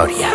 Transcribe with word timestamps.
Història. 0.00 0.30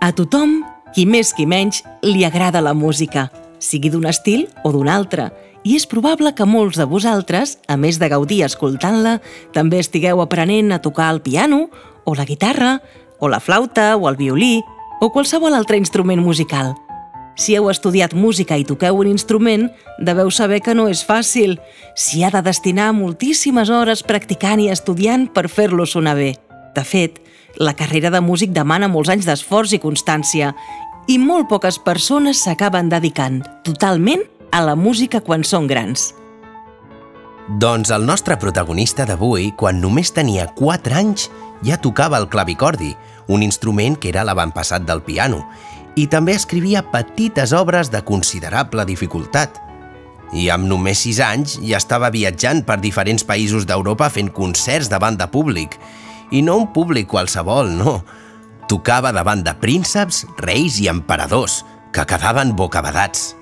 A 0.00 0.10
tothom, 0.16 0.64
qui 0.94 1.04
més 1.06 1.30
qui 1.30 1.46
menys, 1.46 1.84
li 2.02 2.24
agrada 2.26 2.58
la 2.64 2.74
música, 2.74 3.28
sigui 3.62 3.92
d'un 3.92 4.08
estil 4.10 4.48
o 4.64 4.72
d'un 4.74 4.90
altre, 4.90 5.28
i 5.62 5.76
és 5.76 5.86
probable 5.86 6.34
que 6.34 6.48
molts 6.48 6.80
de 6.80 6.88
vosaltres, 6.90 7.58
a 7.68 7.76
més 7.76 8.00
de 8.02 8.10
gaudir 8.10 8.42
escoltant-la, 8.48 9.20
també 9.54 9.78
estigueu 9.78 10.24
aprenent 10.24 10.74
a 10.74 10.82
tocar 10.82 11.12
el 11.12 11.22
piano, 11.22 11.68
o 12.02 12.18
la 12.18 12.26
guitarra, 12.26 12.80
o 13.20 13.30
la 13.30 13.38
flauta, 13.38 13.94
o 13.94 14.10
el 14.10 14.18
violí, 14.18 14.56
o 14.98 15.12
qualsevol 15.14 15.54
altre 15.54 15.78
instrument 15.78 16.18
musical. 16.24 16.74
Si 17.38 17.54
heu 17.54 17.68
estudiat 17.70 18.16
música 18.18 18.56
i 18.58 18.64
toqueu 18.66 18.98
un 18.98 19.06
instrument, 19.06 19.68
deveu 20.02 20.30
saber 20.34 20.58
que 20.58 20.74
no 20.74 20.88
és 20.90 21.04
fàcil. 21.06 21.54
S'hi 21.94 22.24
ha 22.26 22.32
de 22.34 22.42
destinar 22.42 22.90
moltíssimes 22.98 23.70
hores 23.70 24.02
practicant 24.02 24.58
i 24.58 24.72
estudiant 24.74 25.28
per 25.30 25.46
fer-lo 25.46 25.86
sonar 25.86 26.16
bé. 26.18 26.32
De 26.74 26.82
fet, 26.82 27.22
la 27.62 27.76
carrera 27.78 28.10
de 28.10 28.20
músic 28.20 28.50
demana 28.50 28.90
molts 28.90 29.14
anys 29.14 29.30
d'esforç 29.30 29.76
i 29.78 29.82
constància 29.82 30.50
i 31.06 31.16
molt 31.22 31.46
poques 31.48 31.78
persones 31.78 32.42
s'acaben 32.42 32.90
dedicant 32.90 33.44
totalment 33.64 34.26
a 34.50 34.64
la 34.66 34.74
música 34.74 35.22
quan 35.22 35.46
són 35.46 35.70
grans. 35.70 36.10
Doncs 37.48 37.94
el 37.94 38.04
nostre 38.04 38.36
protagonista 38.36 39.06
d'avui, 39.08 39.52
quan 39.56 39.78
només 39.80 40.10
tenia 40.12 40.50
4 40.58 40.98
anys, 40.98 41.30
ja 41.64 41.78
tocava 41.80 42.18
el 42.18 42.28
clavicordi, 42.28 42.92
un 43.28 43.42
instrument 43.46 43.96
que 43.96 44.10
era 44.10 44.24
l'avantpassat 44.26 44.84
del 44.84 45.00
piano, 45.06 45.46
i 45.98 46.06
també 46.06 46.36
escrivia 46.38 46.84
petites 46.92 47.52
obres 47.56 47.90
de 47.90 48.04
considerable 48.06 48.84
dificultat. 48.86 49.56
I 50.36 50.46
amb 50.52 50.68
només 50.68 51.00
6 51.02 51.20
anys 51.24 51.56
ja 51.64 51.80
estava 51.80 52.12
viatjant 52.14 52.62
per 52.68 52.76
diferents 52.82 53.24
països 53.26 53.66
d'Europa 53.66 54.10
fent 54.12 54.28
concerts 54.36 54.90
davant 54.92 55.16
de 55.18 55.26
públic. 55.32 55.74
I 56.30 56.44
no 56.44 56.58
un 56.60 56.68
públic 56.74 57.08
qualsevol, 57.10 57.72
no. 57.80 58.02
Tocava 58.68 59.10
davant 59.16 59.42
de 59.42 59.54
prínceps, 59.58 60.26
reis 60.44 60.76
i 60.78 60.90
emperadors, 60.92 61.62
que 61.90 62.04
quedaven 62.06 62.52
bocabadats. 62.54 63.32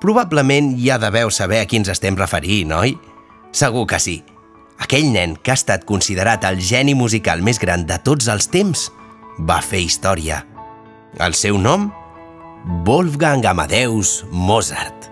Probablement 0.00 0.72
ja 0.80 0.96
deveu 0.98 1.30
saber 1.30 1.60
a 1.60 1.68
qui 1.68 1.78
ens 1.78 1.92
estem 1.92 2.16
referint, 2.16 2.72
oi? 2.72 2.96
Segur 3.52 3.84
que 3.86 4.00
sí. 4.00 4.18
Aquell 4.80 5.12
nen 5.12 5.36
que 5.36 5.52
ha 5.52 5.60
estat 5.60 5.86
considerat 5.88 6.44
el 6.48 6.58
geni 6.60 6.96
musical 6.96 7.44
més 7.44 7.60
gran 7.60 7.86
de 7.86 8.00
tots 8.02 8.28
els 8.32 8.48
temps 8.52 8.90
va 9.38 9.62
fer 9.64 9.84
història. 9.84 10.42
El 11.16 11.32
seu 11.32 11.56
nom? 11.56 11.86
Wolfgang 12.84 13.46
Amadeus 13.48 14.26
Mozart. 14.30 15.06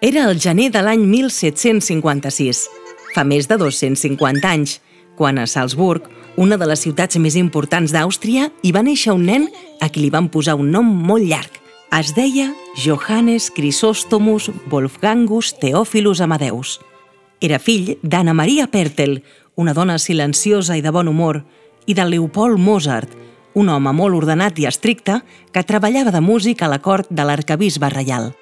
Era 0.00 0.30
el 0.30 0.40
gener 0.40 0.70
de 0.72 0.80
l'any 0.80 1.04
1756, 1.04 2.64
fa 3.12 3.28
més 3.28 3.52
de 3.52 3.60
250 3.60 4.48
anys, 4.48 4.78
quan 5.20 5.36
a 5.36 5.44
Salzburg, 5.44 6.08
una 6.40 6.56
de 6.56 6.72
les 6.72 6.88
ciutats 6.88 7.20
més 7.20 7.36
importants 7.36 7.92
d'Àustria, 7.92 8.48
hi 8.64 8.72
va 8.72 8.80
néixer 8.80 9.12
un 9.12 9.28
nen 9.28 9.50
a 9.76 9.92
qui 9.92 10.00
li 10.00 10.08
van 10.08 10.32
posar 10.32 10.56
un 10.56 10.72
nom 10.72 10.88
molt 10.88 11.28
llarg. 11.28 11.61
Es 11.92 12.14
deia 12.16 12.54
Johannes 12.74 13.50
Chrysostomus 13.50 14.50
Wolfgangus 14.70 15.58
Theophilus 15.60 16.22
Amadeus. 16.24 16.80
Era 17.38 17.58
fill 17.60 17.98
d'Anna 18.00 18.32
Maria 18.32 18.64
Pertel, 18.72 19.18
una 19.60 19.74
dona 19.76 19.98
silenciosa 20.00 20.78
i 20.78 20.80
de 20.80 20.88
bon 20.88 21.10
humor, 21.10 21.42
i 21.84 21.92
de 21.92 22.06
Leopold 22.08 22.56
Mozart, 22.56 23.12
un 23.52 23.68
home 23.68 23.92
molt 23.92 24.16
ordenat 24.22 24.56
i 24.56 24.64
estricte 24.70 25.18
que 25.52 25.66
treballava 25.68 26.16
de 26.16 26.24
músic 26.24 26.64
a 26.64 26.72
la 26.72 26.80
cort 26.80 27.12
de 27.12 27.28
l'arcabisbe 27.28 27.92
reial. 27.92 28.32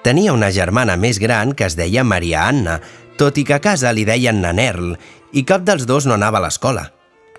Tenia 0.00 0.32
una 0.32 0.48
germana 0.48 0.96
més 0.96 1.20
gran 1.20 1.52
que 1.52 1.68
es 1.68 1.76
deia 1.76 2.00
Maria 2.00 2.48
Anna, 2.48 2.80
tot 3.20 3.36
i 3.36 3.44
que 3.44 3.58
a 3.58 3.60
casa 3.60 3.92
li 3.92 4.08
deien 4.08 4.40
Nanerl, 4.40 4.94
i 5.36 5.44
cap 5.44 5.68
dels 5.68 5.84
dos 5.84 6.08
no 6.08 6.16
anava 6.16 6.40
a 6.40 6.46
l'escola. 6.48 6.94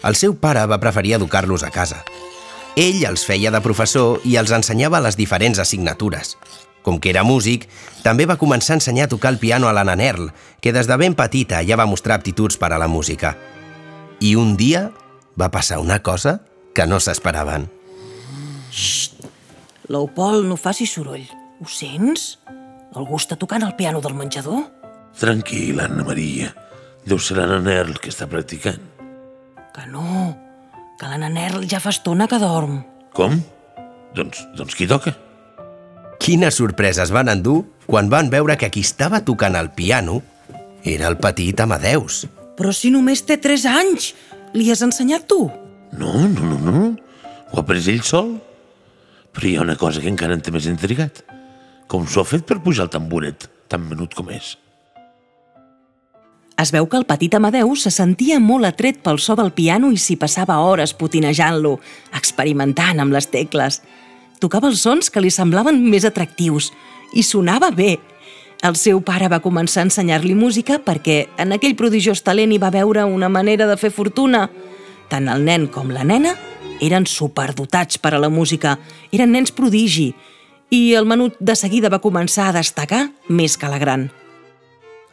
El 0.05 0.13
seu 0.13 0.37
pare 0.37 0.69
va 0.69 0.77
preferir 0.77 1.17
educar-los 1.17 1.65
a 1.65 1.73
casa. 1.73 2.05
Ell 2.75 3.03
els 3.07 3.25
feia 3.25 3.51
de 3.51 3.61
professor 3.65 4.21
i 4.27 4.37
els 4.39 4.51
ensenyava 4.55 5.01
les 5.01 5.17
diferents 5.17 5.59
assignatures. 5.59 6.35
Com 6.85 6.99
que 7.01 7.09
era 7.11 7.25
músic, 7.27 7.67
també 8.05 8.25
va 8.29 8.39
començar 8.39 8.75
a 8.75 8.79
ensenyar 8.79 9.09
a 9.09 9.11
tocar 9.11 9.33
el 9.33 9.39
piano 9.39 9.67
a 9.67 9.73
la 9.73 9.83
Nanerl, 9.83 10.31
que 10.61 10.73
des 10.73 10.87
de 10.87 10.97
ben 10.97 11.15
petita 11.15 11.63
ja 11.67 11.77
va 11.79 11.89
mostrar 11.89 12.19
aptituds 12.19 12.57
per 12.57 12.71
a 12.73 12.79
la 12.79 12.87
música. 12.87 13.35
I 14.21 14.35
un 14.35 14.55
dia 14.57 14.89
va 15.39 15.51
passar 15.51 15.79
una 15.79 15.99
cosa 16.03 16.39
que 16.75 16.87
no 16.87 16.99
s'esperaven. 16.99 17.69
Leopold, 19.89 20.45
no 20.45 20.55
facis 20.55 20.93
soroll. 20.93 21.25
Ho 21.59 21.67
sents? 21.67 22.37
Algú 22.95 23.17
està 23.19 23.35
tocant 23.37 23.65
el 23.65 23.75
piano 23.75 24.01
del 24.01 24.15
menjador? 24.15 24.63
Tranquil, 25.19 25.81
Anna 25.81 26.05
Maria. 26.05 26.53
Deu 27.09 27.19
ser 27.19 27.39
la 27.39 27.59
Nerl 27.59 27.97
que 27.99 28.11
està 28.13 28.27
practicant. 28.29 28.79
Que 29.73 29.85
no, 29.89 30.05
que 30.99 31.07
la 31.07 31.17
Nanerl 31.17 31.63
ja 31.71 31.79
fa 31.79 31.93
estona 31.95 32.27
que 32.27 32.37
dorm. 32.41 32.81
Com? 33.15 33.39
Doncs, 34.17 34.43
doncs 34.57 34.75
qui 34.75 34.87
toca? 34.89 35.13
Quines 36.19 36.59
sorpreses 36.59 37.13
van 37.15 37.31
endur 37.31 37.61
quan 37.87 38.11
van 38.11 38.27
veure 38.29 38.57
que 38.59 38.69
qui 38.73 38.83
estava 38.83 39.23
tocant 39.25 39.55
el 39.55 39.71
piano 39.71 40.19
era 40.83 41.07
el 41.07 41.17
petit 41.17 41.59
Amadeus. 41.63 42.25
Però 42.59 42.73
si 42.75 42.91
només 42.91 43.23
té 43.23 43.39
3 43.39 43.65
anys, 43.71 44.11
li 44.53 44.67
has 44.71 44.83
ensenyat 44.83 45.27
tu? 45.31 45.45
No, 45.95 46.13
no, 46.27 46.51
no, 46.51 46.59
no. 46.59 46.85
Ho 47.49 47.61
ha 47.61 47.65
pres 47.65 47.87
ell 47.87 48.03
sol. 48.03 48.35
Però 49.31 49.47
hi 49.47 49.55
ha 49.55 49.63
una 49.63 49.79
cosa 49.79 50.03
que 50.03 50.11
encara 50.11 50.35
em 50.35 50.43
té 50.43 50.51
més 50.51 50.67
intrigat. 50.67 51.23
Com 51.89 52.03
s'ho 52.05 52.25
ha 52.25 52.27
fet 52.27 52.43
per 52.45 52.59
pujar 52.65 52.89
el 52.89 52.93
tamboret, 52.93 53.47
tan 53.71 53.87
menut 53.87 54.13
com 54.17 54.29
és? 54.35 54.57
Es 56.59 56.73
veu 56.75 56.89
que 56.91 56.97
el 56.99 57.05
petit 57.07 57.31
Amadeus 57.37 57.85
se 57.85 57.91
sentia 57.95 58.35
molt 58.43 58.67
atret 58.67 58.97
pel 58.99 59.15
so 59.23 59.31
del 59.39 59.53
piano 59.55 59.93
i 59.95 59.97
s'hi 59.97 60.17
passava 60.19 60.57
hores 60.59 60.91
potinejant-lo, 60.91 61.77
experimentant 62.19 62.99
amb 62.99 63.15
les 63.15 63.29
tecles. 63.31 63.79
Tocava 64.43 64.67
els 64.67 64.83
sons 64.83 65.07
que 65.07 65.23
li 65.23 65.31
semblaven 65.31 65.79
més 65.87 66.03
atractius 66.03 66.73
i 67.15 67.23
sonava 67.23 67.71
bé. 67.71 67.93
El 68.59 68.75
seu 68.75 68.99
pare 68.99 69.29
va 69.31 69.39
començar 69.39 69.85
a 69.85 69.87
ensenyar-li 69.87 70.35
música 70.35 70.81
perquè 70.83 71.29
en 71.39 71.55
aquell 71.55 71.77
prodigiós 71.79 72.25
talent 72.27 72.51
hi 72.51 72.59
va 72.59 72.75
veure 72.75 73.07
una 73.07 73.31
manera 73.31 73.69
de 73.69 73.79
fer 73.79 73.93
fortuna. 73.95 74.49
Tant 75.07 75.31
el 75.31 75.47
nen 75.47 75.71
com 75.71 75.95
la 75.95 76.03
nena 76.03 76.35
eren 76.83 77.07
superdotats 77.07 78.03
per 78.03 78.17
a 78.17 78.19
la 78.19 78.27
música, 78.27 78.75
eren 79.15 79.31
nens 79.31 79.55
prodigi, 79.55 80.11
i 80.75 80.93
el 80.93 81.07
menut 81.07 81.39
de 81.39 81.55
seguida 81.55 81.89
va 81.89 82.03
començar 82.03 82.49
a 82.49 82.57
destacar 82.59 83.07
més 83.27 83.55
que 83.55 83.71
la 83.71 83.79
gran. 83.79 84.09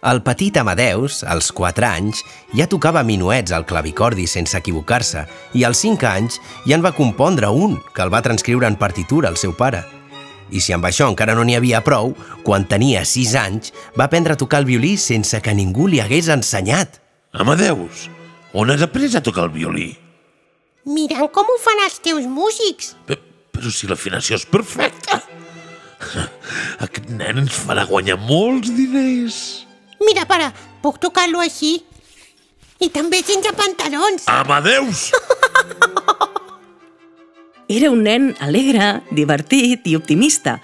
El 0.04 0.20
petit 0.22 0.56
Amadeus, 0.60 1.22
als 1.24 1.48
4 1.56 1.86
anys, 1.88 2.20
ja 2.54 2.66
tocava 2.68 3.02
minuets 3.02 3.52
al 3.56 3.64
clavicordi 3.66 4.26
sense 4.28 4.56
equivocar-se 4.58 5.24
i 5.56 5.64
als 5.64 5.80
5 5.82 6.06
anys 6.06 6.36
ja 6.66 6.76
en 6.76 6.84
va 6.84 6.92
compondre 6.94 7.48
un 7.48 7.78
que 7.94 8.04
el 8.04 8.12
va 8.12 8.20
transcriure 8.22 8.68
en 8.68 8.76
partitura 8.76 9.32
al 9.32 9.40
seu 9.40 9.56
pare. 9.56 9.82
I 10.52 10.60
si 10.62 10.74
amb 10.76 10.84
això 10.86 11.08
encara 11.10 11.34
no 11.34 11.42
n'hi 11.42 11.56
havia 11.56 11.80
prou, 11.82 12.12
quan 12.44 12.68
tenia 12.68 13.02
6 13.08 13.34
anys 13.40 13.72
va 13.98 14.06
aprendre 14.06 14.36
a 14.36 14.38
tocar 14.38 14.60
el 14.62 14.68
violí 14.68 14.94
sense 15.00 15.40
que 15.42 15.56
ningú 15.56 15.88
li 15.88 16.00
hagués 16.04 16.28
ensenyat. 16.30 17.00
Amadeus, 17.32 18.06
on 18.52 18.70
has 18.70 18.84
après 18.84 19.16
a 19.16 19.24
tocar 19.24 19.48
el 19.48 19.56
violí? 19.56 19.96
Mirant 20.86 21.32
com 21.34 21.48
ho 21.50 21.58
fan 21.58 21.82
els 21.88 21.98
teus 22.04 22.28
músics. 22.30 22.94
Però, 23.08 23.18
però 23.50 23.72
si 23.74 23.88
l'afinació 23.90 24.38
és 24.38 24.46
perfecta. 24.46 25.18
Aquest 26.84 27.10
nen 27.10 27.42
ens 27.42 27.56
farà 27.66 27.88
guanyar 27.88 28.20
molts 28.22 28.70
diners. 28.76 29.65
Mira, 30.04 30.26
pare, 30.28 30.50
puc 30.82 30.98
tocar-lo 31.00 31.40
així? 31.40 31.78
I 32.82 32.90
també 32.92 33.22
sense 33.24 33.52
pantalons. 33.56 34.26
Amadeus! 34.28 35.08
Era 37.76 37.90
un 37.90 38.04
nen 38.06 38.30
alegre, 38.44 39.00
divertit 39.10 39.88
i 39.90 39.96
optimista, 39.98 40.60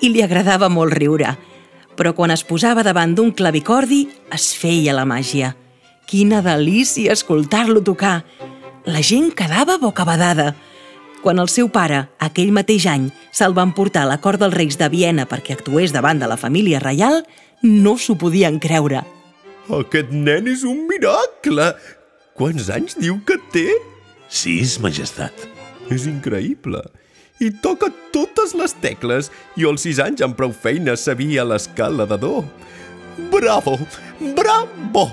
i 0.00 0.08
li 0.12 0.22
agradava 0.24 0.70
molt 0.72 0.94
riure. 0.96 1.34
Però 1.96 2.12
quan 2.16 2.32
es 2.32 2.44
posava 2.44 2.84
davant 2.86 3.14
d'un 3.16 3.32
clavicordi, 3.36 4.06
es 4.32 4.52
feia 4.56 4.94
la 4.96 5.04
màgia. 5.08 5.54
Quina 6.06 6.40
delícia 6.44 7.12
escoltar-lo 7.12 7.82
tocar! 7.82 8.22
La 8.86 9.02
gent 9.02 9.32
quedava 9.34 9.76
bocabadada. 9.82 10.52
Quan 11.20 11.42
el 11.42 11.50
seu 11.50 11.66
pare, 11.74 12.04
aquell 12.22 12.52
mateix 12.54 12.86
any, 12.86 13.08
se'l 13.34 13.56
van 13.56 13.72
portar 13.74 14.04
a 14.06 14.10
la 14.12 14.20
cort 14.22 14.38
dels 14.38 14.54
reis 14.54 14.78
de 14.78 14.86
Viena 14.92 15.24
perquè 15.26 15.56
actués 15.56 15.90
davant 15.92 16.20
de 16.22 16.28
la 16.30 16.38
família 16.38 16.78
reial, 16.78 17.24
no 17.62 17.96
s'ho 17.98 18.16
podien 18.18 18.60
creure. 18.62 19.02
Aquest 19.66 20.12
nen 20.14 20.48
és 20.52 20.62
un 20.66 20.84
miracle! 20.90 21.72
Quants 22.36 22.68
anys 22.70 22.98
diu 23.00 23.16
que 23.26 23.38
té? 23.54 23.66
Sis, 24.28 24.76
majestat. 24.82 25.46
És 25.90 26.06
increïble. 26.10 26.82
I 27.40 27.50
toca 27.62 27.88
totes 28.12 28.54
les 28.56 28.74
tecles. 28.80 29.30
Jo 29.56 29.72
als 29.72 29.86
sis 29.86 30.00
anys 30.02 30.24
amb 30.24 30.36
prou 30.38 30.52
feina 30.52 30.96
sabia 31.00 31.44
l'escala 31.44 32.06
de 32.08 32.18
do. 32.20 32.34
Bravo! 33.32 33.78
Bravo! 34.36 35.06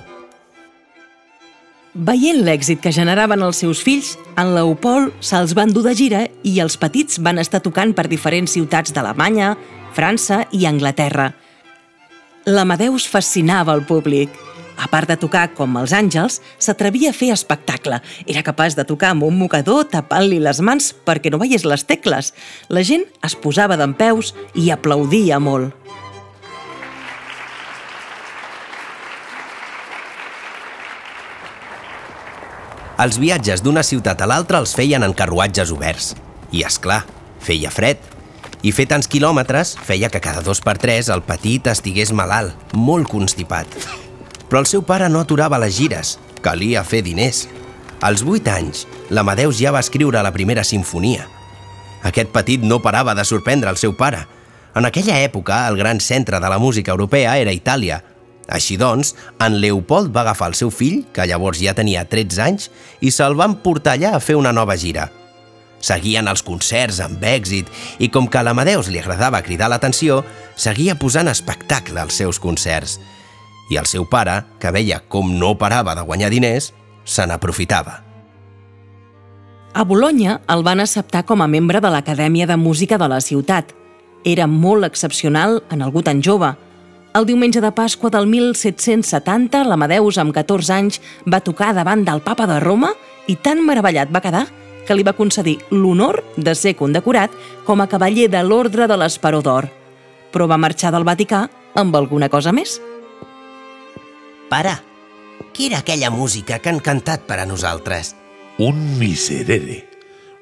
Veient 1.94 2.40
l'èxit 2.42 2.80
que 2.82 2.92
generaven 2.92 3.44
els 3.46 3.60
seus 3.62 3.84
fills, 3.86 4.16
en 4.34 4.56
Leopold 4.56 5.14
se'ls 5.22 5.54
van 5.54 5.70
dur 5.70 5.84
de 5.86 5.94
gira 5.94 6.24
i 6.42 6.56
els 6.64 6.74
petits 6.82 7.20
van 7.22 7.38
estar 7.38 7.62
tocant 7.62 7.94
per 7.94 8.08
diferents 8.10 8.56
ciutats 8.58 8.96
d'Alemanya, 8.96 9.52
França 9.94 10.42
i 10.52 10.66
Anglaterra. 10.66 11.30
L'Amadeus 12.46 13.06
fascinava 13.08 13.72
el 13.72 13.86
públic. 13.88 14.34
A 14.76 14.90
part 14.92 15.08
de 15.08 15.16
tocar 15.16 15.46
com 15.56 15.78
els 15.80 15.94
àngels, 15.96 16.42
s'atrevia 16.60 17.14
a 17.14 17.16
fer 17.16 17.30
espectacle. 17.32 18.02
Era 18.28 18.44
capaç 18.44 18.76
de 18.76 18.84
tocar 18.84 19.14
amb 19.14 19.24
un 19.24 19.38
mocador 19.40 19.86
tapant-li 19.88 20.42
les 20.44 20.60
mans 20.60 20.90
perquè 21.08 21.32
no 21.32 21.40
veiés 21.40 21.64
les 21.64 21.86
tecles. 21.88 22.34
La 22.68 22.84
gent 22.84 23.06
es 23.24 23.38
posava 23.40 23.78
d'en 23.80 23.96
peus 23.96 24.34
i 24.60 24.72
aplaudia 24.76 25.40
molt. 25.40 25.72
Els 33.04 33.16
viatges 33.20 33.64
d'una 33.64 33.88
ciutat 33.88 34.20
a 34.20 34.28
l'altra 34.28 34.60
els 34.60 34.76
feien 34.76 35.04
en 35.04 35.16
carruatges 35.16 35.72
oberts. 35.72 36.12
I, 36.52 36.66
és 36.68 36.76
clar, 36.78 37.06
feia 37.40 37.72
fred. 37.72 38.13
I 38.64 38.72
fer 38.72 38.86
tants 38.88 39.10
quilòmetres 39.12 39.74
feia 39.84 40.08
que 40.08 40.22
cada 40.24 40.40
dos 40.40 40.62
per 40.64 40.78
tres 40.80 41.10
el 41.12 41.20
petit 41.28 41.66
estigués 41.68 42.14
malalt, 42.16 42.56
molt 42.72 43.10
constipat. 43.12 43.68
Però 44.48 44.62
el 44.62 44.70
seu 44.70 44.86
pare 44.88 45.10
no 45.12 45.20
aturava 45.20 45.60
les 45.60 45.76
gires. 45.76 46.16
Calia 46.44 46.86
fer 46.88 47.02
diners. 47.04 47.50
Als 48.00 48.24
8 48.24 48.52
anys, 48.54 48.86
l'Amadeus 49.12 49.60
ja 49.60 49.74
va 49.76 49.82
escriure 49.84 50.22
la 50.24 50.32
primera 50.32 50.64
sinfonia. 50.64 51.26
Aquest 52.08 52.32
petit 52.32 52.64
no 52.64 52.80
parava 52.84 53.16
de 53.16 53.26
sorprendre 53.28 53.72
el 53.72 53.80
seu 53.80 53.98
pare. 54.00 54.22
En 54.76 54.88
aquella 54.88 55.20
època, 55.24 55.66
el 55.68 55.76
gran 55.80 56.00
centre 56.00 56.40
de 56.40 56.52
la 56.52 56.60
música 56.60 56.96
europea 56.96 57.36
era 57.40 57.56
Itàlia. 57.56 58.00
Així 58.48 58.78
doncs, 58.80 59.12
en 59.44 59.60
Leopold 59.60 60.12
va 60.16 60.24
agafar 60.24 60.50
el 60.52 60.56
seu 60.60 60.72
fill, 60.72 61.04
que 61.12 61.28
llavors 61.28 61.60
ja 61.60 61.76
tenia 61.76 62.06
13 62.08 62.44
anys, 62.48 62.72
i 63.04 63.12
se'l 63.12 63.36
van 63.36 63.60
portar 63.60 63.98
allà 63.98 64.16
a 64.16 64.24
fer 64.24 64.40
una 64.40 64.56
nova 64.56 64.80
gira. 64.80 65.10
Seguien 65.84 66.30
els 66.32 66.46
concerts 66.48 67.02
amb 67.04 67.24
èxit 67.28 67.68
i 68.00 68.08
com 68.08 68.30
que 68.32 68.40
a 68.40 68.46
l'Amadeus 68.48 68.88
li 68.88 69.02
agradava 69.02 69.44
cridar 69.44 69.68
l'atenció, 69.68 70.22
seguia 70.56 70.96
posant 70.96 71.28
espectacle 71.28 72.00
als 72.00 72.16
seus 72.22 72.40
concerts. 72.40 73.02
I 73.72 73.80
el 73.82 73.90
seu 73.90 74.08
pare, 74.08 74.44
que 74.64 74.72
veia 74.72 75.02
com 75.12 75.34
no 75.40 75.58
parava 75.60 75.96
de 75.96 76.06
guanyar 76.08 76.32
diners, 76.32 76.72
se 77.04 77.28
n'aprofitava. 77.28 78.00
A 79.74 79.84
Bologna 79.84 80.40
el 80.54 80.64
van 80.64 80.80
acceptar 80.80 81.26
com 81.28 81.42
a 81.42 81.50
membre 81.52 81.82
de 81.84 81.92
l'Acadèmia 81.92 82.48
de 82.48 82.56
Música 82.56 83.00
de 83.02 83.10
la 83.10 83.20
ciutat. 83.20 83.74
Era 84.24 84.48
molt 84.48 84.86
excepcional 84.88 85.64
en 85.74 85.82
algú 85.82 86.04
tan 86.06 86.22
jove. 86.24 86.54
El 87.14 87.28
diumenge 87.28 87.60
de 87.62 87.72
Pasqua 87.76 88.10
del 88.14 88.30
1770, 88.30 89.66
l'Amadeus, 89.68 90.18
amb 90.18 90.32
14 90.34 90.74
anys, 90.74 91.02
va 91.28 91.44
tocar 91.44 91.74
davant 91.76 92.06
del 92.06 92.24
papa 92.24 92.48
de 92.48 92.62
Roma 92.64 92.94
i 93.28 93.36
tan 93.36 93.66
meravellat 93.66 94.14
va 94.14 94.22
quedar 94.24 94.48
que 94.88 94.96
li 94.96 95.04
va 95.06 95.16
concedir 95.18 95.60
l'honor 95.72 96.22
de 96.36 96.54
ser 96.56 96.76
condecorat 96.80 97.32
com 97.66 97.82
a 97.82 97.88
cavaller 97.88 98.30
de 98.32 98.42
l'Ordre 98.44 98.88
de 98.88 98.98
l'Esperó 99.00 99.42
d'Or. 99.42 99.70
Però 100.34 100.48
va 100.50 100.60
marxar 100.60 100.92
del 100.92 101.06
Vaticà 101.08 101.46
amb 101.76 101.96
alguna 101.96 102.30
cosa 102.30 102.52
més. 102.52 102.80
Pare, 104.50 104.76
què 105.54 105.70
era 105.70 105.80
aquella 105.82 106.12
música 106.14 106.60
que 106.60 106.70
han 106.70 106.82
cantat 106.84 107.26
per 107.30 107.40
a 107.42 107.48
nosaltres? 107.50 108.14
Un 108.62 109.00
miserere, 109.00 109.84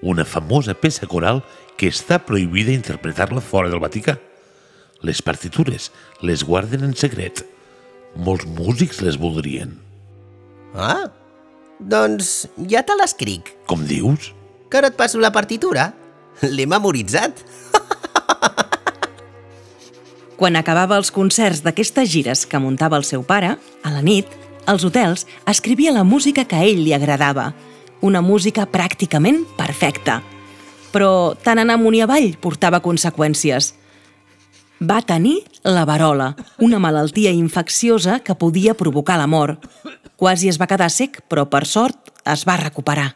una 0.02 0.26
famosa 0.26 0.74
peça 0.76 1.08
coral 1.08 1.44
que 1.78 1.90
està 1.92 2.20
prohibida 2.26 2.74
interpretar-la 2.76 3.42
fora 3.42 3.72
del 3.72 3.82
Vaticà. 3.84 4.18
Les 5.02 5.22
partitures 5.26 5.90
les 6.22 6.44
guarden 6.46 6.84
en 6.86 6.94
secret. 6.96 7.46
Molts 8.16 8.46
músics 8.46 9.00
les 9.02 9.18
voldrien. 9.18 9.78
Ah, 10.76 11.12
doncs 11.82 12.46
ja 12.70 12.84
te 12.86 12.96
l'escric. 12.98 13.50
Com 13.68 13.84
dius? 13.90 14.32
Que 14.70 14.80
ara 14.80 14.92
et 14.92 14.98
passo 14.98 15.20
la 15.20 15.34
partitura. 15.34 15.92
L'he 16.46 16.68
memoritzat. 16.70 17.42
Quan 20.40 20.58
acabava 20.58 20.98
els 20.98 21.12
concerts 21.14 21.62
d'aquestes 21.66 22.10
gires 22.10 22.46
que 22.50 22.62
muntava 22.62 22.98
el 22.98 23.06
seu 23.06 23.26
pare, 23.26 23.56
a 23.58 23.92
la 23.94 24.02
nit, 24.02 24.30
als 24.66 24.86
hotels, 24.86 25.28
escrivia 25.50 25.94
la 25.94 26.06
música 26.06 26.46
que 26.46 26.58
a 26.58 26.66
ell 26.66 26.84
li 26.86 26.94
agradava. 26.94 27.52
Una 28.02 28.22
música 28.26 28.66
pràcticament 28.66 29.44
perfecta. 29.58 30.22
Però 30.92 31.36
tant 31.44 31.62
anar 31.62 31.78
amunt 31.78 31.98
i 31.98 32.02
avall 32.02 32.34
portava 32.42 32.82
conseqüències. 32.82 33.74
Va 34.82 35.04
tenir 35.06 35.44
la 35.62 35.84
varola, 35.86 36.32
una 36.58 36.80
malaltia 36.82 37.30
infecciosa 37.30 38.20
que 38.26 38.34
podia 38.34 38.74
provocar 38.74 39.20
la 39.20 39.28
mort. 39.28 39.68
Quasi 40.18 40.50
es 40.50 40.58
va 40.58 40.66
quedar 40.66 40.90
sec, 40.90 41.20
però 41.30 41.46
per 41.46 41.68
sort 41.70 42.10
es 42.26 42.48
va 42.50 42.58
recuperar. 42.58 43.12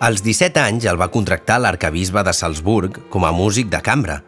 Als 0.00 0.24
17 0.24 0.62
anys 0.62 0.88
el 0.88 0.96
va 0.96 1.10
contractar 1.12 1.60
l'arcabisbe 1.60 2.24
de 2.24 2.32
Salzburg 2.32 3.02
com 3.12 3.28
a 3.28 3.34
músic 3.36 3.68
de 3.68 3.82
cambra. 3.84 4.22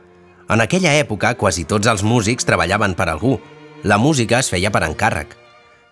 En 0.52 0.60
aquella 0.60 0.92
època, 1.00 1.32
quasi 1.32 1.64
tots 1.64 1.88
els 1.88 2.04
músics 2.04 2.44
treballaven 2.44 2.92
per 2.92 3.08
algú. 3.08 3.38
La 3.82 3.96
música 3.96 4.44
es 4.44 4.52
feia 4.52 4.68
per 4.70 4.84
encàrrec. 4.84 5.32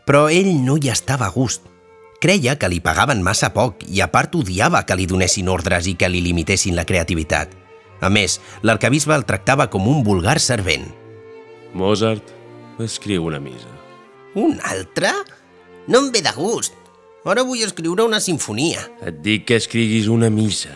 Però 0.04 0.28
ell 0.28 0.52
no 0.60 0.76
hi 0.76 0.92
estava 0.92 1.30
a 1.30 1.32
gust. 1.32 1.64
Creia 2.20 2.58
que 2.60 2.68
li 2.68 2.84
pagaven 2.84 3.24
massa 3.24 3.54
poc 3.56 3.88
i 3.88 4.04
a 4.04 4.12
part 4.12 4.36
odiava 4.36 4.84
que 4.84 4.96
li 5.00 5.08
donessin 5.08 5.48
ordres 5.48 5.88
i 5.88 5.96
que 5.96 6.12
li 6.12 6.20
limitessin 6.20 6.76
la 6.76 6.84
creativitat. 6.84 7.64
A 8.00 8.10
més, 8.12 8.40
l'arcabisbe 8.62 9.14
el 9.16 9.25
tractava 9.28 9.69
com 9.72 9.88
un 9.88 10.02
vulgar 10.04 10.38
servent. 10.43 10.87
Mozart 11.76 12.32
escriu 12.82 13.26
una 13.28 13.40
missa. 13.40 13.72
Un 14.37 14.58
altre? 14.64 15.12
No 15.88 16.02
em 16.04 16.10
ve 16.12 16.20
de 16.25 16.32
gust. 16.37 16.75
Ara 17.26 17.43
vull 17.43 17.64
escriure 17.64 18.04
una 18.06 18.20
sinfonia. 18.22 18.84
Et 19.02 19.16
dic 19.25 19.48
que 19.48 19.56
escriguis 19.58 20.06
una 20.12 20.28
missa. 20.31 20.75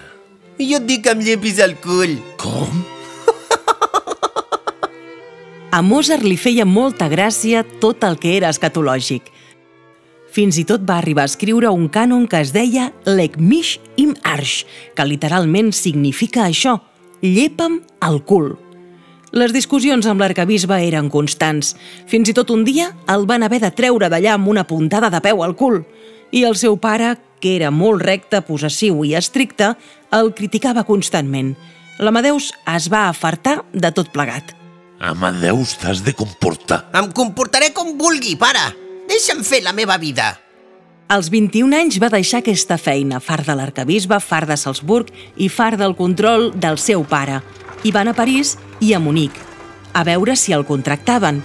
I 0.58 0.66
jo 0.72 0.80
et 0.80 0.88
dic 0.88 1.04
que 1.04 1.12
em 1.14 1.20
llepis 1.24 1.60
el 1.62 1.76
cull. 1.82 2.16
Com? 2.40 2.82
A 5.76 5.82
Mozart 5.86 6.26
li 6.26 6.34
feia 6.40 6.66
molta 6.66 7.06
gràcia 7.12 7.62
tot 7.84 8.02
el 8.08 8.18
que 8.18 8.34
era 8.40 8.50
escatològic. 8.50 9.30
Fins 10.30 10.58
i 10.58 10.64
tot 10.66 10.82
va 10.86 10.96
arribar 11.00 11.24
a 11.26 11.30
escriure 11.30 11.70
un 11.74 11.88
cànon 11.90 12.26
que 12.30 12.38
es 12.42 12.52
deia 12.54 12.90
Leg 13.06 13.36
mich 13.38 13.78
im 13.98 14.14
Arsch, 14.26 14.64
que 14.94 15.06
literalment 15.06 15.72
significa 15.74 16.44
això, 16.46 16.76
llepa'm 17.22 17.80
el 18.06 18.20
cul. 18.24 18.54
Les 19.30 19.52
discussions 19.54 20.06
amb 20.10 20.22
l'arcabisbe 20.22 20.74
eren 20.82 21.10
constants. 21.10 21.76
Fins 22.10 22.30
i 22.30 22.34
tot 22.34 22.50
un 22.50 22.64
dia 22.66 22.88
el 23.12 23.26
van 23.30 23.44
haver 23.46 23.60
de 23.62 23.70
treure 23.70 24.08
d'allà 24.10 24.34
amb 24.34 24.50
una 24.50 24.66
puntada 24.66 25.10
de 25.10 25.20
peu 25.22 25.44
al 25.44 25.54
cul. 25.54 25.84
I 26.34 26.42
el 26.48 26.56
seu 26.58 26.76
pare, 26.82 27.14
que 27.40 27.54
era 27.56 27.70
molt 27.70 28.02
recte, 28.02 28.42
possessiu 28.42 29.04
i 29.06 29.14
estricte, 29.14 29.74
el 30.10 30.32
criticava 30.34 30.84
constantment. 30.84 31.54
L'Amadeus 32.00 32.50
es 32.74 32.88
va 32.90 33.06
afartar 33.08 33.60
de 33.72 33.92
tot 33.94 34.10
plegat. 34.10 34.56
Amadeus, 35.00 35.78
t'has 35.80 36.02
de 36.04 36.12
comportar. 36.12 36.82
Em 36.92 37.08
comportaré 37.16 37.70
com 37.76 37.94
vulgui, 37.96 38.34
pare. 38.36 38.66
Deixa'm 39.08 39.44
fer 39.46 39.62
la 39.64 39.72
meva 39.72 39.96
vida. 39.98 40.34
Als 41.10 41.26
21 41.26 41.74
anys 41.74 41.96
va 41.98 42.06
deixar 42.06 42.38
aquesta 42.38 42.76
feina, 42.78 43.18
far 43.18 43.40
de 43.42 43.54
l'arcabisbe, 43.58 44.20
far 44.22 44.44
de 44.46 44.54
Salzburg 44.54 45.08
i 45.34 45.48
far 45.50 45.74
del 45.74 45.96
control 45.98 46.52
del 46.54 46.76
seu 46.78 47.02
pare. 47.02 47.40
I 47.82 47.90
van 47.90 48.06
a 48.06 48.14
París 48.14 48.52
i 48.78 48.92
a 48.94 49.00
Munic, 49.02 49.34
a 49.90 50.04
veure 50.06 50.36
si 50.38 50.54
el 50.54 50.62
contractaven. 50.68 51.40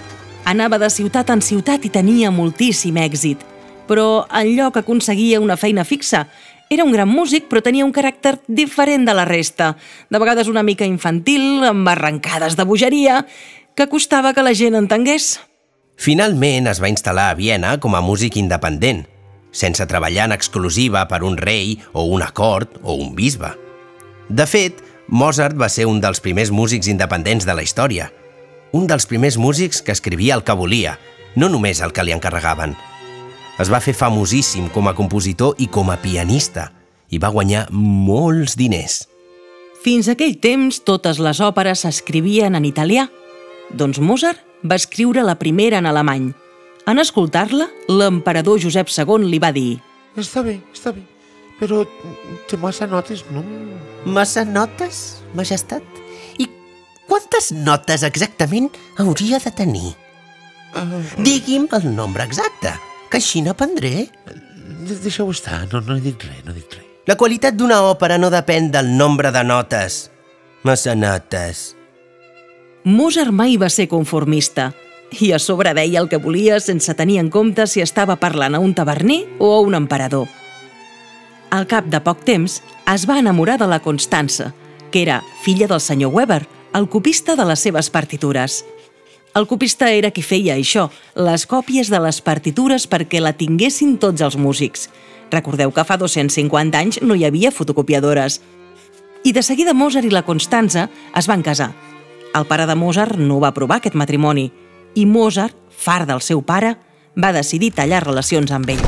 Anava 0.46 0.78
de 0.78 0.90
ciutat 0.94 1.32
en 1.34 1.42
ciutat 1.42 1.82
i 1.82 1.90
tenia 1.90 2.30
moltíssim 2.30 3.00
èxit. 3.02 3.42
Però 3.90 4.28
en 4.30 4.52
lloc 4.54 4.78
aconseguia 4.84 5.42
una 5.42 5.58
feina 5.58 5.82
fixa. 5.82 6.28
Era 6.70 6.86
un 6.86 6.94
gran 6.94 7.10
músic, 7.10 7.50
però 7.50 7.64
tenia 7.66 7.90
un 7.90 7.96
caràcter 7.96 8.36
diferent 8.46 9.10
de 9.10 9.18
la 9.18 9.26
resta. 9.26 9.72
De 10.14 10.22
vegades 10.22 10.46
una 10.46 10.62
mica 10.62 10.86
infantil, 10.86 11.66
amb 11.66 11.90
arrencades 11.90 12.54
de 12.54 12.70
bogeria, 12.70 13.24
que 13.74 13.90
costava 13.90 14.36
que 14.38 14.46
la 14.46 14.54
gent 14.54 14.78
entengués. 14.78 15.40
Finalment 15.98 16.70
es 16.70 16.78
va 16.78 16.94
instal·lar 16.94 17.32
a 17.32 17.36
Viena 17.42 17.80
com 17.82 17.98
a 17.98 18.06
músic 18.06 18.38
independent, 18.38 19.08
sense 19.56 19.88
treballar 19.88 20.28
en 20.28 20.36
exclusiva 20.36 21.06
per 21.08 21.24
un 21.24 21.38
rei 21.40 21.78
o 21.94 22.04
una 22.12 22.30
cort 22.36 22.76
o 22.84 22.98
un 23.00 23.16
bisbe. 23.16 23.54
De 24.28 24.46
fet, 24.50 24.82
Mozart 25.08 25.56
va 25.58 25.70
ser 25.70 25.86
un 25.88 26.02
dels 26.04 26.20
primers 26.20 26.52
músics 26.52 26.90
independents 26.92 27.46
de 27.46 27.56
la 27.56 27.64
història. 27.64 28.10
Un 28.76 28.90
dels 28.90 29.06
primers 29.08 29.38
músics 29.38 29.82
que 29.82 29.94
escrivia 29.94 30.36
el 30.36 30.44
que 30.44 30.58
volia, 30.58 30.98
no 31.36 31.48
només 31.50 31.80
el 31.82 31.94
que 31.94 32.04
li 32.04 32.12
encarregaven. 32.16 32.76
Es 33.62 33.72
va 33.72 33.80
fer 33.80 33.96
famosíssim 33.96 34.68
com 34.74 34.90
a 34.90 34.96
compositor 34.98 35.56
i 35.64 35.70
com 35.72 35.92
a 35.94 36.00
pianista 36.02 36.72
i 37.14 37.22
va 37.22 37.32
guanyar 37.32 37.68
molts 37.72 38.58
diners. 38.60 39.06
Fins 39.86 40.10
aquell 40.10 40.36
temps, 40.42 40.82
totes 40.82 41.22
les 41.22 41.40
òperes 41.40 41.86
s'escrivien 41.86 42.58
en 42.58 42.66
italià. 42.66 43.06
Doncs 43.72 44.02
Mozart 44.02 44.42
va 44.66 44.80
escriure 44.82 45.24
la 45.24 45.38
primera 45.38 45.78
en 45.78 45.86
alemany. 45.86 46.34
En 46.88 47.00
escoltar-la, 47.02 47.68
l'emperador 47.90 48.60
Josep 48.62 48.92
II 48.94 49.26
li 49.32 49.40
va 49.42 49.52
dir 49.56 49.80
Està 50.16 50.44
bé, 50.46 50.60
està 50.72 50.94
bé, 50.96 51.02
però 51.60 51.82
té 52.48 52.56
massa 52.62 52.86
notes, 52.88 53.26
no? 53.36 53.42
Massa 54.06 54.46
notes, 54.48 55.00
majestat? 55.36 55.84
I 56.40 56.48
quantes 57.10 57.50
notes 57.52 58.06
exactament 58.08 58.70
hauria 59.02 59.42
de 59.44 59.52
tenir? 59.52 59.92
Uh, 60.76 61.02
Digui'm 61.24 61.68
el 61.76 61.90
nombre 61.96 62.24
exacte, 62.24 62.72
que 63.12 63.18
així 63.20 63.42
n'aprendré. 63.44 64.08
de- 64.86 65.00
deixeu 65.04 65.30
estar, 65.32 65.66
no, 65.74 65.82
no 65.82 65.98
he 65.98 66.02
dit 66.06 66.22
res, 66.24 66.46
no 66.46 66.52
he 66.52 66.62
dit 66.62 66.74
res. 66.78 66.86
La 67.08 67.16
qualitat 67.20 67.54
d'una 67.60 67.82
òpera 67.92 68.18
no 68.18 68.30
depèn 68.34 68.72
del 68.72 68.96
nombre 68.98 69.32
de 69.32 69.44
notes. 69.44 70.10
Massa 70.64 70.96
notes. 70.96 71.76
Mozart 72.86 73.32
mai 73.32 73.58
va 73.58 73.70
ser 73.70 73.88
conformista 73.92 74.72
i 75.12 75.32
a 75.32 75.40
sobre 75.40 75.74
deia 75.74 76.02
el 76.02 76.10
que 76.10 76.20
volia 76.22 76.60
sense 76.60 76.94
tenir 76.96 77.20
en 77.20 77.30
compte 77.30 77.68
si 77.68 77.82
estava 77.82 78.18
parlant 78.20 78.56
a 78.56 78.60
un 78.60 78.74
taverner 78.74 79.24
o 79.40 79.54
a 79.54 79.62
un 79.62 79.76
emperador. 79.76 80.28
Al 81.52 81.68
cap 81.68 81.86
de 81.88 82.02
poc 82.04 82.24
temps, 82.26 82.62
es 82.92 83.06
va 83.08 83.20
enamorar 83.20 83.58
de 83.62 83.68
la 83.68 83.80
Constança, 83.80 84.54
que 84.92 85.02
era 85.02 85.22
filla 85.44 85.68
del 85.68 85.80
senyor 85.80 86.14
Weber, 86.14 86.48
el 86.74 86.90
copista 86.90 87.36
de 87.36 87.46
les 87.46 87.60
seves 87.60 87.90
partitures. 87.90 88.66
El 89.36 89.48
copista 89.48 89.92
era 89.92 90.12
qui 90.12 90.24
feia 90.24 90.56
això, 90.56 90.90
les 91.16 91.46
còpies 91.48 91.92
de 91.92 92.00
les 92.04 92.20
partitures 92.22 92.88
perquè 92.88 93.22
la 93.22 93.36
tinguessin 93.36 93.98
tots 94.00 94.24
els 94.26 94.36
músics. 94.36 94.90
Recordeu 95.32 95.72
que 95.72 95.84
fa 95.88 95.98
250 95.98 96.80
anys 96.80 97.00
no 97.02 97.16
hi 97.16 97.26
havia 97.26 97.52
fotocopiadores. 97.52 98.42
I 99.24 99.32
de 99.34 99.44
seguida 99.44 99.74
Mozart 99.74 100.06
i 100.06 100.14
la 100.14 100.26
Constança 100.28 100.90
es 101.16 101.28
van 101.28 101.44
casar. 101.44 101.72
El 102.36 102.46
pare 102.46 102.68
de 102.68 102.76
Mozart 102.76 103.16
no 103.16 103.40
va 103.40 103.54
aprovar 103.54 103.80
aquest 103.80 103.96
matrimoni 103.96 104.52
i 104.96 105.06
Mozart, 105.06 105.56
far 105.70 106.06
del 106.08 106.22
seu 106.24 106.42
pare, 106.42 106.76
va 107.16 107.34
decidir 107.36 107.72
tallar 107.76 108.04
relacions 108.04 108.52
amb 108.52 108.72
ell. 108.74 108.84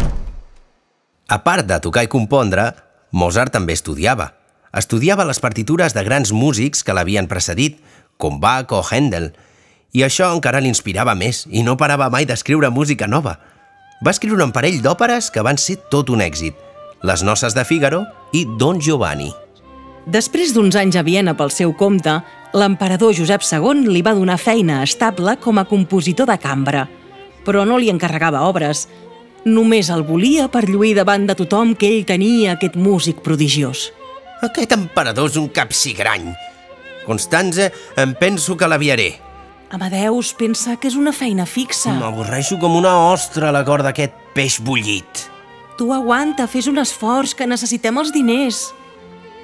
A 1.27 1.41
part 1.43 1.67
de 1.67 1.79
tocar 1.83 2.05
i 2.07 2.11
compondre, 2.11 2.71
Mozart 3.11 3.53
també 3.53 3.75
estudiava. 3.75 4.31
Estudiava 4.75 5.25
les 5.27 5.39
partitures 5.43 5.95
de 5.95 6.03
grans 6.03 6.31
músics 6.31 6.83
que 6.83 6.95
l'havien 6.95 7.27
precedit, 7.27 7.79
com 8.17 8.39
Bach 8.39 8.71
o 8.75 8.81
Händel, 8.83 9.31
i 9.95 10.03
això 10.03 10.29
encara 10.35 10.61
l'inspirava 10.63 11.15
més 11.15 11.45
i 11.49 11.63
no 11.63 11.77
parava 11.79 12.09
mai 12.13 12.27
d'escriure 12.27 12.69
música 12.69 13.07
nova. 13.07 13.37
Va 14.03 14.13
escriure 14.13 14.43
un 14.43 14.53
parell 14.53 14.81
d'òperes 14.83 15.31
que 15.33 15.43
van 15.43 15.57
ser 15.57 15.79
tot 15.91 16.09
un 16.09 16.21
èxit, 16.21 16.55
Les 17.03 17.21
noces 17.21 17.53
de 17.53 17.63
Fígaro 17.63 18.05
i 18.33 18.47
Don 18.57 18.81
Giovanni. 18.81 19.29
Després 20.07 20.53
d'uns 20.55 20.75
anys 20.79 20.95
a 20.95 21.01
Viena 21.03 21.33
pel 21.35 21.49
seu 21.51 21.73
compte, 21.75 22.13
l'emperador 22.55 23.11
Josep 23.11 23.43
II 23.43 23.89
li 23.91 23.99
va 23.99 24.13
donar 24.15 24.37
feina 24.39 24.79
estable 24.85 25.33
com 25.43 25.59
a 25.59 25.65
compositor 25.67 26.29
de 26.29 26.37
cambra, 26.39 26.85
però 27.43 27.65
no 27.67 27.75
li 27.75 27.91
encarregava 27.91 28.45
obres. 28.47 28.85
Només 29.43 29.89
el 29.91 30.05
volia 30.07 30.47
per 30.47 30.63
lluir 30.69 30.93
davant 30.95 31.27
de 31.27 31.35
tothom 31.35 31.75
que 31.75 31.91
ell 31.91 32.07
tenia 32.07 32.55
aquest 32.55 32.79
músic 32.79 33.19
prodigiós. 33.19 33.89
Aquest 34.47 34.71
emperador 34.77 35.27
és 35.27 35.35
un 35.43 35.51
capsigrany. 35.51 36.31
Constanze, 37.03 37.73
em 37.99 38.15
penso 38.15 38.55
que 38.55 38.67
l'aviaré. 38.67 39.11
Amadeus 39.75 40.31
pensa 40.39 40.77
que 40.79 40.87
és 40.87 40.95
una 40.95 41.11
feina 41.11 41.43
fixa. 41.43 41.91
M'avorreixo 41.99 42.55
com 42.63 42.79
una 42.79 42.95
ostra 43.11 43.51
a 43.51 43.55
la 43.55 43.65
cor 43.67 43.83
d'aquest 43.83 44.15
peix 44.35 44.61
bullit. 44.63 45.27
Tu 45.77 45.91
aguanta, 45.91 46.47
fes 46.47 46.71
un 46.71 46.79
esforç, 46.79 47.35
que 47.35 47.47
necessitem 47.47 47.99
els 47.99 48.15
diners. 48.15 48.69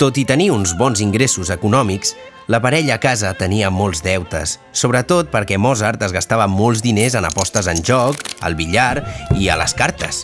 Tot 0.02 0.18
i 0.18 0.24
tenir 0.26 0.50
uns 0.50 0.74
bons 0.74 1.04
ingressos 1.06 1.52
econòmics, 1.54 2.16
la 2.50 2.60
parella 2.64 2.96
a 2.98 3.02
casa 3.02 3.30
tenia 3.38 3.70
molts 3.70 4.02
deutes, 4.04 4.58
sobretot 4.74 5.30
perquè 5.32 5.60
Mozart 5.62 6.02
es 6.04 6.16
gastava 6.16 6.48
molts 6.50 6.82
diners 6.82 7.14
en 7.16 7.28
apostes 7.30 7.70
en 7.70 7.84
joc, 7.86 8.18
al 8.42 8.58
billar 8.58 9.04
i 9.38 9.52
a 9.54 9.58
les 9.60 9.78
cartes. 9.78 10.24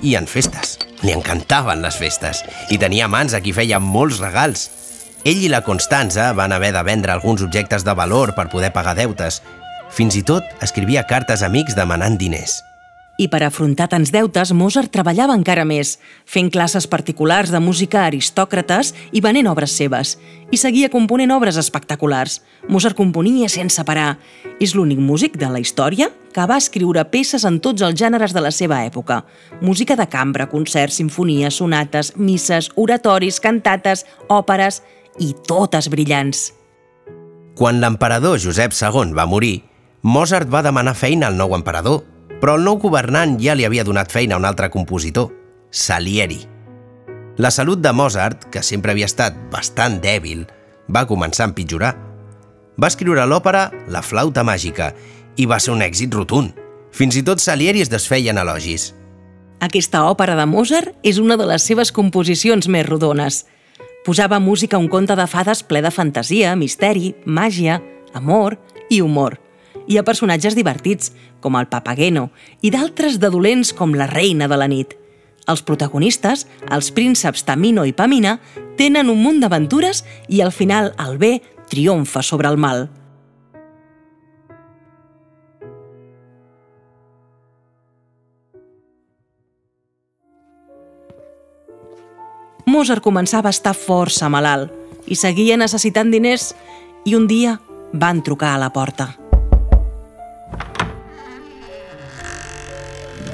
I 0.00 0.16
en 0.16 0.26
festes. 0.26 0.78
Li 1.04 1.12
encantaven 1.12 1.84
les 1.84 2.00
festes 2.00 2.42
i 2.72 2.80
tenia 2.80 3.08
mans 3.08 3.36
a 3.36 3.42
qui 3.44 3.52
feia 3.52 3.78
molts 3.78 4.22
regals. 4.24 4.70
Ell 5.24 5.44
i 5.44 5.52
la 5.52 5.62
Constanza 5.64 6.32
van 6.32 6.52
haver 6.52 6.72
de 6.72 6.82
vendre 6.84 7.12
alguns 7.12 7.44
objectes 7.44 7.84
de 7.84 7.94
valor 7.94 8.34
per 8.34 8.48
poder 8.52 8.72
pagar 8.72 8.96
deutes. 8.96 9.42
Fins 9.92 10.16
i 10.16 10.24
tot 10.24 10.48
escrivia 10.64 11.04
cartes 11.04 11.44
a 11.44 11.52
amics 11.52 11.76
demanant 11.76 12.16
diners. 12.20 12.62
I 13.14 13.28
per 13.30 13.44
afrontar 13.46 13.86
tants 13.92 14.10
deutes, 14.10 14.50
Mozart 14.58 14.90
treballava 14.90 15.36
encara 15.38 15.62
més, 15.62 16.00
fent 16.26 16.48
classes 16.50 16.88
particulars 16.90 17.52
de 17.54 17.60
música 17.62 18.00
a 18.00 18.08
aristòcrates 18.08 18.90
i 19.14 19.20
venent 19.22 19.46
obres 19.46 19.76
seves. 19.78 20.16
I 20.50 20.58
seguia 20.58 20.90
component 20.90 21.30
obres 21.30 21.54
espectaculars. 21.60 22.40
Mozart 22.66 22.98
componia 22.98 23.46
sense 23.48 23.84
parar. 23.86 24.16
És 24.58 24.74
l'únic 24.74 24.98
músic 24.98 25.38
de 25.38 25.46
la 25.46 25.60
història 25.62 26.08
que 26.34 26.46
va 26.50 26.58
escriure 26.58 27.04
peces 27.12 27.44
en 27.46 27.60
tots 27.62 27.84
els 27.86 27.94
gèneres 28.00 28.34
de 28.34 28.42
la 28.42 28.50
seva 28.50 28.80
època. 28.82 29.20
Música 29.62 29.94
de 29.94 30.08
cambra, 30.10 30.48
concerts, 30.50 30.98
sinfonies, 30.98 31.60
sonates, 31.62 32.16
misses, 32.16 32.72
oratoris, 32.74 33.38
cantates, 33.38 34.02
òperes 34.26 34.80
i 35.22 35.30
totes 35.46 35.86
brillants. 35.86 36.48
Quan 37.54 37.78
l'emperador 37.78 38.40
Josep 38.42 38.74
II 38.74 39.14
va 39.14 39.28
morir, 39.30 39.60
Mozart 40.02 40.50
va 40.50 40.64
demanar 40.66 40.96
feina 40.98 41.30
al 41.30 41.38
nou 41.38 41.54
emperador, 41.54 42.02
però 42.40 42.56
el 42.58 42.64
nou 42.66 42.78
governant 42.82 43.38
ja 43.42 43.54
li 43.54 43.66
havia 43.66 43.84
donat 43.84 44.12
feina 44.12 44.36
a 44.36 44.40
un 44.42 44.48
altre 44.48 44.70
compositor, 44.70 45.30
Salieri. 45.70 46.40
La 47.36 47.50
salut 47.50 47.80
de 47.82 47.92
Mozart, 47.92 48.44
que 48.50 48.62
sempre 48.62 48.92
havia 48.92 49.08
estat 49.10 49.34
bastant 49.50 49.98
dèbil, 50.02 50.44
va 50.86 51.06
començar 51.06 51.46
a 51.46 51.50
empitjorar. 51.50 51.94
Va 52.78 52.90
escriure 52.90 53.24
l'òpera 53.26 53.70
La 53.90 54.02
flauta 54.02 54.44
màgica 54.46 54.92
i 55.36 55.46
va 55.46 55.58
ser 55.58 55.72
un 55.74 55.82
èxit 55.82 56.14
rotund. 56.14 56.54
Fins 56.94 57.16
i 57.18 57.24
tot 57.26 57.42
Salieri 57.42 57.82
es 57.82 57.90
desfeia 57.90 58.30
en 58.30 58.38
elogis. 58.38 58.92
Aquesta 59.64 60.04
òpera 60.06 60.36
de 60.38 60.46
Mozart 60.46 60.94
és 61.02 61.18
una 61.18 61.38
de 61.40 61.46
les 61.48 61.62
seves 61.66 61.90
composicions 61.94 62.68
més 62.68 62.86
rodones. 62.86 63.44
Posava 64.06 64.38
música 64.38 64.76
a 64.76 64.82
un 64.82 64.90
conte 64.92 65.16
de 65.16 65.26
fades 65.26 65.64
ple 65.64 65.82
de 65.82 65.90
fantasia, 65.90 66.54
misteri, 66.54 67.14
màgia, 67.24 67.80
amor 68.14 68.58
i 68.90 69.00
humor. 69.00 69.40
Hi 69.86 69.98
ha 69.98 70.04
personatges 70.04 70.54
divertits, 70.56 71.12
com 71.44 71.58
el 71.58 71.68
Papageno, 71.68 72.30
i 72.64 72.70
d'altres 72.72 73.18
de 73.20 73.28
dolents 73.28 73.74
com 73.76 73.92
la 73.92 74.08
reina 74.08 74.48
de 74.48 74.56
la 74.56 74.68
nit. 74.70 74.94
Els 75.44 75.60
protagonistes, 75.60 76.46
els 76.72 76.88
prínceps 76.96 77.44
Tamino 77.44 77.84
i 77.84 77.92
Pamina, 77.92 78.38
tenen 78.78 79.10
un 79.12 79.20
munt 79.20 79.42
d'aventures 79.42 80.00
i 80.32 80.40
al 80.40 80.54
final 80.56 80.94
el 81.04 81.18
bé 81.20 81.34
triomfa 81.68 82.22
sobre 82.24 82.48
el 82.48 82.56
mal. 82.56 82.88
Mozart 92.64 93.04
començava 93.04 93.52
a 93.52 93.54
estar 93.54 93.74
força 93.76 94.30
malalt 94.32 94.72
i 95.04 95.18
seguia 95.20 95.58
necessitant 95.60 96.08
diners 96.08 96.54
i 97.04 97.12
un 97.14 97.28
dia 97.28 97.58
van 97.92 98.24
trucar 98.24 98.54
a 98.54 98.62
la 98.64 98.72
porta. 98.72 99.23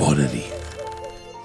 Bona 0.01 0.25
nit. 0.33 0.77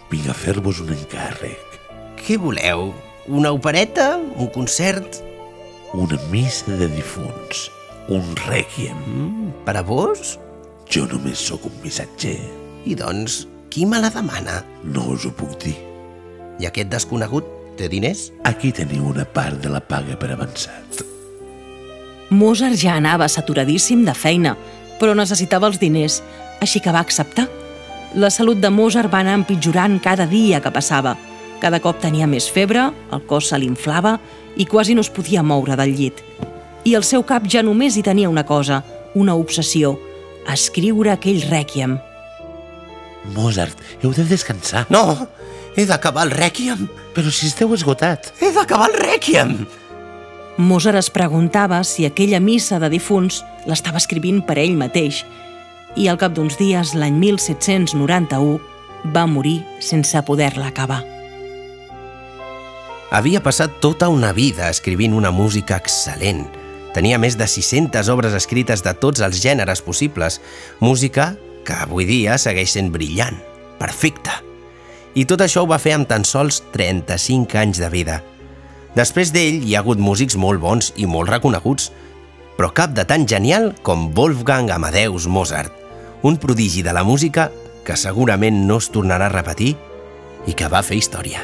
Vinc 0.07 0.29
a 0.31 0.33
fer-vos 0.37 0.77
un 0.79 0.93
encàrrec. 0.95 1.73
Què 2.21 2.37
voleu? 2.39 2.93
Una 3.27 3.51
opereta? 3.51 4.13
Un 4.15 4.47
concert? 4.53 5.17
Una 5.91 6.15
missa 6.31 6.77
de 6.79 6.87
difunts. 6.93 7.65
Un 8.07 8.23
rèquiem. 8.45 9.01
Per 9.67 9.75
a 9.75 9.81
vos? 9.83 10.37
Jo 10.87 11.03
només 11.11 11.41
sóc 11.49 11.65
un 11.67 11.75
missatger. 11.83 12.37
I 12.87 12.95
doncs, 12.95 13.41
qui 13.73 13.83
me 13.83 13.99
la 13.99 14.13
demana? 14.13 14.61
No 14.87 15.03
us 15.17 15.27
ho 15.27 15.33
puc 15.35 15.57
dir. 15.65 15.75
I 16.61 16.69
aquest 16.69 16.93
desconegut 16.93 17.51
té 17.75 17.91
diners? 17.91 18.29
Aquí 18.47 18.71
teniu 18.71 19.09
una 19.11 19.27
part 19.27 19.59
de 19.59 19.73
la 19.73 19.83
paga 19.83 20.15
per 20.15 20.31
avançat. 20.31 21.03
Mozart 22.31 22.79
ja 22.79 22.95
anava 22.95 23.27
saturadíssim 23.27 24.07
de 24.07 24.15
feina, 24.15 24.55
però 25.01 25.11
necessitava 25.11 25.67
els 25.67 25.81
diners, 25.83 26.21
així 26.63 26.79
que 26.79 26.95
va 26.95 27.03
acceptar. 27.03 27.49
La 28.15 28.29
salut 28.31 28.55
de 28.63 28.69
Mozart 28.71 29.11
va 29.11 29.19
anar 29.19 29.33
empitjorant 29.35 29.97
cada 29.99 30.23
dia 30.31 30.61
que 30.63 30.71
passava. 30.71 31.17
Cada 31.59 31.81
cop 31.83 31.97
tenia 31.99 32.23
més 32.31 32.45
febre, 32.47 32.85
el 33.11 33.23
cos 33.27 33.49
se 33.51 33.59
l'inflava 33.59 34.13
i 34.55 34.63
quasi 34.71 34.95
no 34.95 35.03
es 35.03 35.09
podia 35.11 35.43
moure 35.43 35.75
del 35.75 35.91
llit. 35.97 36.21
I 36.87 36.95
el 36.95 37.03
seu 37.03 37.25
cap 37.27 37.43
ja 37.51 37.59
només 37.59 37.97
hi 37.97 38.05
tenia 38.07 38.31
una 38.31 38.45
cosa, 38.47 38.79
una 39.19 39.35
obsessió, 39.35 39.97
escriure 40.47 41.11
aquell 41.11 41.43
rèquiem. 41.51 41.97
Mozart, 43.35 43.83
heu 43.99 44.15
de 44.15 44.23
descansar. 44.31 44.85
No! 44.87 45.27
He 45.75 45.83
d'acabar 45.83 46.29
el 46.29 46.31
rèquiem! 46.31 46.87
Però 47.11 47.27
si 47.27 47.49
esteu 47.51 47.75
esgotat. 47.75 48.31
He 48.39 48.55
d'acabar 48.55 48.93
el 48.93 48.99
rèquiem! 49.09 49.57
Mozart 50.55 51.03
es 51.03 51.11
preguntava 51.11 51.83
si 51.83 52.07
aquella 52.07 52.39
missa 52.39 52.79
de 52.79 52.87
difunts 52.95 53.43
l'estava 53.67 53.99
escrivint 53.99 54.39
per 54.47 54.55
ell 54.61 54.79
mateix 54.79 55.25
i 55.95 56.07
al 56.11 56.19
cap 56.19 56.35
d'uns 56.35 56.57
dies, 56.59 56.93
l'any 56.97 57.15
1791, 57.19 58.59
va 59.13 59.25
morir 59.29 59.61
sense 59.79 60.21
poder-la 60.27 60.69
acabar. 60.71 61.03
Havia 63.15 63.39
passat 63.39 63.77
tota 63.79 64.09
una 64.11 64.33
vida 64.35 64.69
escrivint 64.69 65.13
una 65.15 65.31
música 65.31 65.77
excel·lent. 65.79 66.47
Tenia 66.95 67.19
més 67.21 67.37
de 67.37 67.47
600 67.47 68.09
obres 68.11 68.33
escrites 68.35 68.83
de 68.83 68.91
tots 68.97 69.21
els 69.23 69.39
gèneres 69.43 69.83
possibles, 69.85 70.41
música 70.79 71.35
que 71.65 71.77
avui 71.85 72.07
dia 72.07 72.37
segueix 72.41 72.75
sent 72.75 72.91
brillant, 72.91 73.37
perfecta. 73.79 74.41
I 75.15 75.23
tot 75.29 75.43
això 75.45 75.63
ho 75.63 75.69
va 75.69 75.79
fer 75.79 75.95
amb 75.95 76.09
tan 76.09 76.25
sols 76.27 76.61
35 76.73 77.59
anys 77.61 77.79
de 77.79 77.89
vida. 77.91 78.19
Després 78.95 79.31
d'ell 79.35 79.63
hi 79.63 79.75
ha 79.75 79.83
hagut 79.83 79.99
músics 79.99 80.35
molt 80.39 80.59
bons 80.63 80.91
i 80.95 81.07
molt 81.07 81.31
reconeguts, 81.31 81.91
però 82.55 82.71
cap 82.71 82.91
de 82.95 83.03
tan 83.07 83.27
genial 83.27 83.73
com 83.83 84.09
Wolfgang 84.15 84.71
Amadeus 84.71 85.27
Mozart, 85.27 85.84
un 86.25 86.37
prodigi 86.37 86.81
de 86.81 86.91
la 86.91 87.03
música 87.03 87.51
que 87.85 87.93
segurament 87.95 88.63
no 88.65 88.79
es 88.81 88.87
tornarà 88.89 89.27
a 89.29 89.33
repetir 89.33 89.75
i 90.49 90.55
que 90.57 90.69
va 90.73 90.81
fer 90.81 90.97
història. 90.97 91.43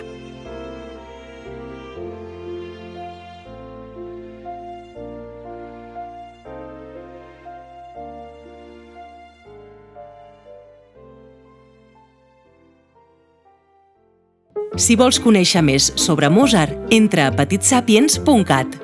Si 14.81 14.97
vols 14.97 15.21
conèixer 15.21 15.61
més 15.61 15.91
sobre 15.93 16.33
Mozart, 16.33 16.73
entra 16.89 17.29
a 17.29 17.37
petitsapiens.cat. 17.37 18.81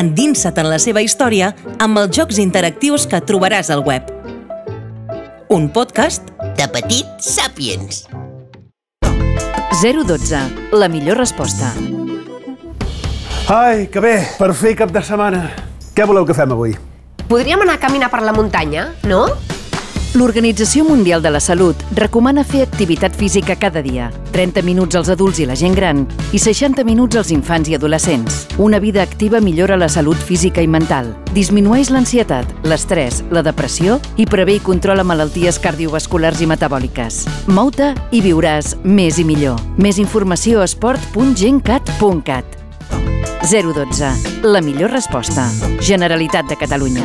Endinsa't 0.00 0.64
en 0.64 0.72
la 0.72 0.80
seva 0.80 1.04
història 1.04 1.52
amb 1.76 2.00
els 2.00 2.16
jocs 2.16 2.40
interactius 2.40 3.04
que 3.04 3.20
trobaràs 3.20 3.68
al 3.68 3.84
web. 3.84 4.15
Un 5.48 5.68
podcast 5.70 6.26
De 6.58 6.66
petit 6.66 7.06
Sapiens. 7.22 8.08
012. 9.80 10.40
La 10.72 10.88
millor 10.88 11.18
resposta. 11.18 11.72
Ai, 13.54 13.86
que 13.86 14.02
bé, 14.02 14.16
per 14.40 14.50
fer 14.58 14.74
cap 14.74 14.90
de 14.90 15.02
setmana. 15.06 15.44
Què 15.94 16.06
voleu 16.08 16.26
que 16.26 16.34
fem 16.34 16.50
avui? 16.50 16.74
Podríem 17.30 17.62
anar 17.62 17.76
a 17.78 17.82
caminar 17.86 18.10
per 18.10 18.24
la 18.26 18.34
muntanya, 18.34 18.88
no? 19.06 19.28
L'Organització 20.16 20.82
Mundial 20.88 21.20
de 21.20 21.28
la 21.28 21.40
Salut 21.44 21.76
recomana 21.92 22.40
fer 22.40 22.62
activitat 22.64 23.12
física 23.12 23.52
cada 23.60 23.82
dia. 23.84 24.06
30 24.32 24.62
minuts 24.64 24.96
als 24.96 25.10
adults 25.12 25.42
i 25.42 25.44
la 25.44 25.52
gent 25.60 25.74
gran 25.76 26.06
i 26.32 26.38
60 26.40 26.86
minuts 26.88 27.18
als 27.20 27.28
infants 27.34 27.68
i 27.68 27.76
adolescents. 27.76 28.46
Una 28.56 28.78
vida 28.80 29.02
activa 29.02 29.42
millora 29.44 29.76
la 29.76 29.90
salut 29.92 30.16
física 30.16 30.64
i 30.64 30.70
mental, 30.72 31.12
disminueix 31.36 31.90
l'ansietat, 31.92 32.48
l'estrès, 32.64 33.20
la 33.28 33.42
depressió 33.44 34.00
i 34.16 34.24
prevé 34.24 34.56
i 34.56 34.64
controla 34.64 35.04
malalties 35.04 35.60
cardiovasculars 35.60 36.40
i 36.40 36.48
metabòliques. 36.48 37.26
Mou-te 37.52 37.92
i 38.08 38.24
viuràs 38.24 38.72
més 38.84 39.20
i 39.20 39.24
millor. 39.28 39.60
Més 39.76 40.00
informació 40.00 40.64
a 40.64 40.70
esport.gencat.cat 40.70 42.56
012. 43.44 44.48
La 44.48 44.64
millor 44.64 44.96
resposta. 44.96 45.44
Generalitat 45.84 46.48
de 46.48 46.56
Catalunya. 46.56 47.04